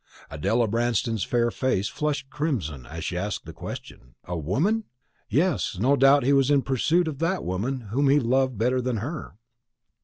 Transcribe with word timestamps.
Adela 0.31 0.67
Branston's 0.67 1.23
fair 1.23 1.51
face 1.51 1.87
flushed 1.87 2.27
crimson 2.31 2.87
as 2.87 3.05
she 3.05 3.15
asked 3.15 3.45
the 3.45 3.53
question. 3.53 4.15
A 4.23 4.35
woman? 4.35 4.85
Yes, 5.29 5.77
no 5.79 5.95
doubt 5.95 6.23
he 6.23 6.33
was 6.33 6.49
in 6.49 6.63
pursuit 6.63 7.07
of 7.07 7.19
that 7.19 7.43
woman 7.45 7.81
whom 7.91 8.09
he 8.09 8.19
loved 8.19 8.57
better 8.57 8.81
than 8.81 8.97
her. 8.97 9.35